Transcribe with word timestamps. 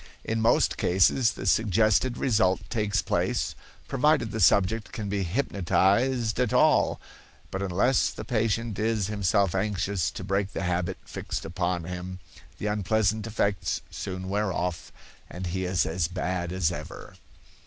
In 0.23 0.41
most 0.41 0.77
cases 0.77 1.33
the 1.33 1.45
suggested 1.45 2.17
result 2.17 2.67
takes 2.71 3.03
place, 3.03 3.53
provided 3.87 4.31
the 4.31 4.39
subject 4.39 4.91
can 4.91 5.09
be 5.09 5.21
hypnotized 5.21 6.39
al 6.39 6.59
all; 6.59 7.01
but 7.51 7.61
unless 7.61 8.09
the 8.09 8.25
patient 8.25 8.79
is 8.79 9.09
himself 9.13 9.53
anxious 9.53 10.09
to 10.09 10.23
break 10.23 10.53
the 10.53 10.63
habit 10.63 10.97
fixed 11.05 11.45
upon 11.45 11.83
him, 11.83 12.17
the 12.57 12.65
unpleasant 12.65 13.27
effects 13.27 13.83
soon 13.91 14.27
wear 14.27 14.51
off 14.51 14.91
and 15.29 15.45
he 15.53 15.65
is 15.65 15.85
as 15.85 16.07
bad 16.07 16.51
as 16.51 16.71
ever. 16.71 17.13